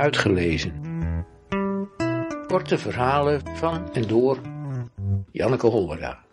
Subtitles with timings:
[0.00, 0.72] uitgelezen.
[2.46, 4.40] Korte verhalen van en door
[5.32, 6.24] Janneke Hollera.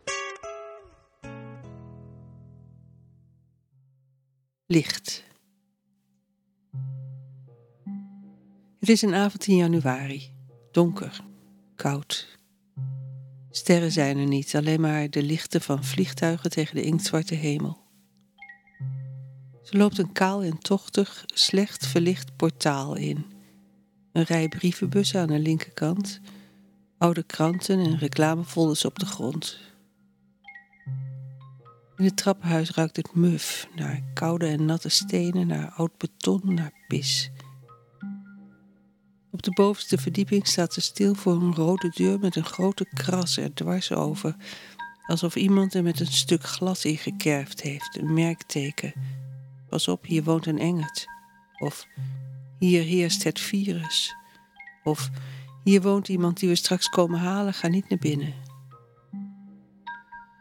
[4.66, 5.24] Licht.
[8.80, 10.36] Het is een avond in januari.
[10.72, 11.20] Donker,
[11.76, 12.38] koud.
[13.50, 17.78] Sterren zijn er niet, alleen maar de lichten van vliegtuigen tegen de inktzwarte hemel.
[19.64, 23.37] Ze loopt een kaal en tochtig, slecht verlicht portaal in.
[24.18, 26.20] Een rij brievenbussen aan de linkerkant,
[26.98, 29.60] oude kranten en reclamefolders op de grond.
[31.96, 36.72] In het trappenhuis ruikt het muf, naar koude en natte stenen, naar oud beton, naar
[36.88, 37.32] pis.
[39.32, 43.38] Op de bovenste verdieping staat ze stil voor een rode deur met een grote kras
[43.38, 44.36] er dwars over,
[45.08, 48.94] alsof iemand er met een stuk glas in gekerfd heeft, een merkteken.
[49.70, 51.08] Pas op, hier woont een engert.
[51.58, 51.88] Of
[52.60, 54.16] hier heerst het virus.
[54.84, 55.10] Of
[55.64, 58.34] hier woont iemand die we straks komen halen, ga niet naar binnen.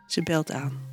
[0.07, 0.85] Ze belt aan.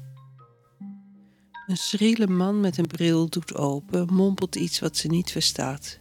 [1.68, 6.00] Een schriele man met een bril doet open, mompelt iets wat ze niet verstaat.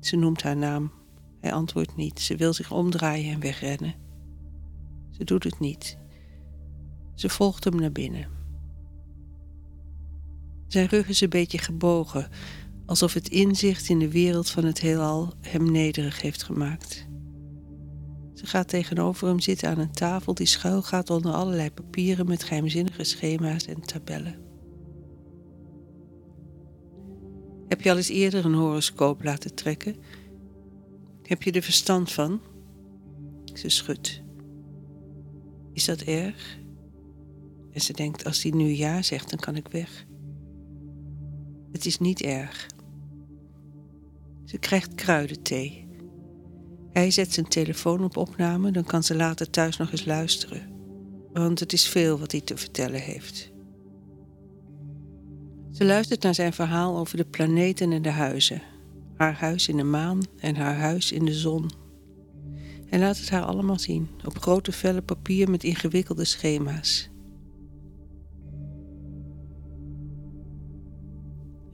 [0.00, 0.92] Ze noemt haar naam.
[1.40, 2.20] Hij antwoordt niet.
[2.20, 3.94] Ze wil zich omdraaien en wegrennen.
[5.10, 5.98] Ze doet het niet.
[7.14, 8.28] Ze volgt hem naar binnen.
[10.66, 12.28] Zijn rug is een beetje gebogen,
[12.86, 17.06] alsof het inzicht in de wereld van het heelal hem nederig heeft gemaakt.
[18.34, 22.44] Ze gaat tegenover hem zitten aan een tafel die schuil gaat onder allerlei papieren met
[22.44, 24.44] geheimzinnige schema's en tabellen.
[27.68, 29.96] Heb je al eens eerder een horoscoop laten trekken?
[31.22, 32.40] Heb je er verstand van?
[33.54, 34.22] Ze schudt.
[35.72, 36.58] Is dat erg?
[37.72, 40.06] En ze denkt, als hij nu ja zegt, dan kan ik weg.
[41.72, 42.66] Het is niet erg.
[44.46, 45.86] Ze krijgt kruidenthee.
[46.92, 50.74] Hij zet zijn telefoon op opname, dan kan ze later thuis nog eens luisteren.
[51.32, 53.52] Want het is veel wat hij te vertellen heeft.
[55.72, 58.62] Ze luistert naar zijn verhaal over de planeten en de huizen.
[59.16, 61.70] Haar huis in de maan en haar huis in de zon.
[62.86, 67.10] Hij laat het haar allemaal zien, op grote vellen papier met ingewikkelde schema's.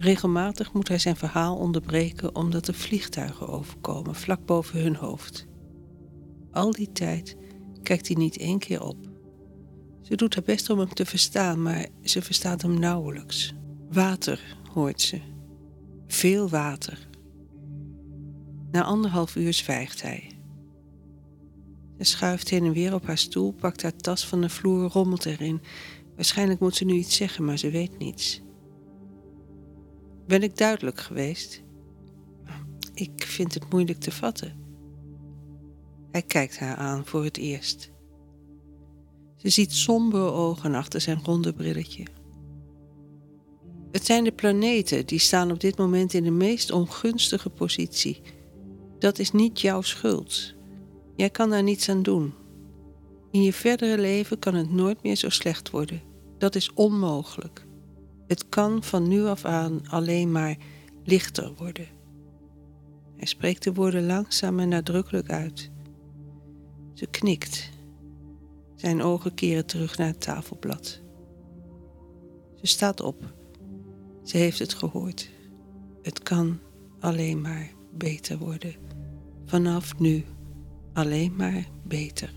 [0.02, 5.46] Regelmatig moet hij zijn verhaal onderbreken omdat er vliegtuigen overkomen vlak boven hun hoofd.
[6.50, 7.36] Al die tijd
[7.82, 8.96] kijkt hij niet één keer op.
[10.00, 13.54] Ze doet haar best om hem te verstaan, maar ze verstaat hem nauwelijks.
[13.90, 15.20] Water, hoort ze.
[16.06, 17.08] Veel water.
[18.70, 20.30] Na anderhalf uur zwijgt hij.
[21.98, 25.26] Ze schuift heen en weer op haar stoel, pakt haar tas van de vloer, rommelt
[25.26, 25.60] erin.
[26.14, 28.42] Waarschijnlijk moet ze nu iets zeggen, maar ze weet niets.
[30.32, 31.62] Ben ik duidelijk geweest?
[32.94, 34.52] Ik vind het moeilijk te vatten.
[36.10, 37.90] Hij kijkt haar aan voor het eerst.
[39.36, 42.06] Ze ziet sombere ogen achter zijn ronde brilletje.
[43.90, 48.20] Het zijn de planeten die staan op dit moment in de meest ongunstige positie.
[48.98, 50.54] Dat is niet jouw schuld.
[51.16, 52.34] Jij kan daar niets aan doen.
[53.30, 56.02] In je verdere leven kan het nooit meer zo slecht worden.
[56.38, 57.70] Dat is onmogelijk.
[58.32, 60.56] Het kan van nu af aan alleen maar
[61.04, 61.86] lichter worden.
[63.16, 65.70] Hij spreekt de woorden langzaam en nadrukkelijk uit.
[66.94, 67.70] Ze knikt.
[68.74, 71.00] Zijn ogen keren terug naar het tafelblad.
[72.54, 73.34] Ze staat op.
[74.24, 75.30] Ze heeft het gehoord.
[76.02, 76.58] Het kan
[77.00, 78.74] alleen maar beter worden.
[79.44, 80.24] Vanaf nu
[80.92, 82.32] alleen maar beter.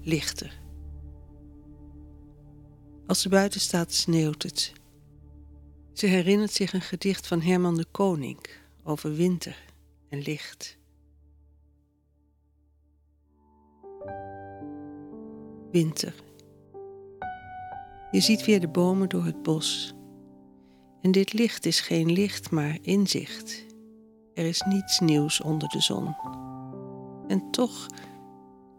[0.00, 0.60] Lichter.
[3.06, 4.76] Als ze buiten staat, sneeuwt het.
[5.98, 8.38] Ze herinnert zich een gedicht van Herman de Koning
[8.84, 9.64] over winter
[10.08, 10.78] en licht.
[15.70, 16.14] Winter.
[18.10, 19.94] Je ziet weer de bomen door het bos.
[21.02, 23.66] En dit licht is geen licht, maar inzicht.
[24.34, 26.16] Er is niets nieuws onder de zon.
[27.26, 27.86] En toch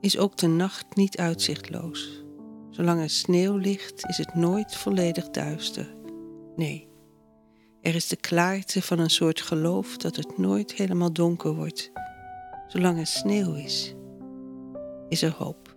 [0.01, 2.23] is ook de nacht niet uitzichtloos.
[2.69, 5.95] Zolang er sneeuw ligt, is het nooit volledig duister.
[6.55, 6.88] Nee,
[7.81, 11.91] er is de klaarte van een soort geloof dat het nooit helemaal donker wordt.
[12.67, 13.95] Zolang er sneeuw is,
[15.09, 15.68] is er hoop.